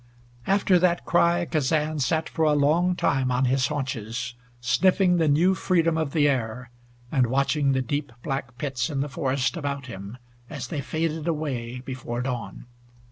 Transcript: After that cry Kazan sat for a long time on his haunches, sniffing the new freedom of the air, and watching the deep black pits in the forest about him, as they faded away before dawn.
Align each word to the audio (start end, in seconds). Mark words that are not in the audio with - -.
After 0.47 0.79
that 0.79 1.05
cry 1.05 1.45
Kazan 1.45 1.99
sat 1.99 2.27
for 2.27 2.43
a 2.45 2.53
long 2.53 2.95
time 2.95 3.29
on 3.29 3.45
his 3.45 3.67
haunches, 3.67 4.33
sniffing 4.59 5.17
the 5.17 5.27
new 5.27 5.53
freedom 5.53 5.95
of 5.95 6.11
the 6.11 6.27
air, 6.27 6.71
and 7.11 7.27
watching 7.27 7.73
the 7.73 7.83
deep 7.83 8.11
black 8.23 8.57
pits 8.57 8.89
in 8.89 9.01
the 9.01 9.09
forest 9.09 9.55
about 9.55 9.85
him, 9.85 10.17
as 10.49 10.69
they 10.69 10.81
faded 10.81 11.27
away 11.27 11.81
before 11.85 12.23
dawn. 12.23 12.65